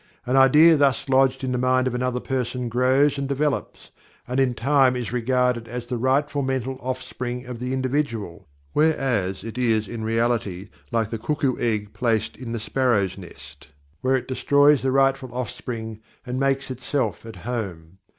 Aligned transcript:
An 0.25 0.35
idea 0.35 0.77
thus 0.77 1.07
lodged 1.09 1.43
in 1.43 1.51
the 1.51 1.59
mind 1.59 1.85
of 1.85 1.93
another 1.93 2.19
person 2.19 2.69
grows 2.69 3.19
and 3.19 3.29
develops, 3.29 3.91
and 4.27 4.39
in 4.39 4.55
time 4.55 4.95
is 4.95 5.13
regarded 5.13 5.67
as 5.67 5.85
the 5.85 5.97
rightful 5.99 6.41
mental 6.41 6.79
offspring 6.81 7.45
of 7.45 7.59
the 7.59 7.71
individual, 7.71 8.47
whereas 8.73 9.43
it 9.43 9.59
is 9.59 9.87
in 9.87 10.03
reality 10.03 10.69
like 10.91 11.11
the 11.11 11.19
cuckoo 11.19 11.55
egg 11.59 11.93
placed 11.93 12.35
in 12.35 12.51
the 12.51 12.59
sparrows 12.59 13.15
nest, 13.15 13.67
where 14.01 14.15
it 14.17 14.27
destroys 14.27 14.81
the 14.81 14.91
rightful 14.91 15.29
offspring 15.35 15.99
and 16.25 16.39
makes 16.39 16.71
itself 16.71 17.23
at 17.23 17.35
home. 17.45 17.99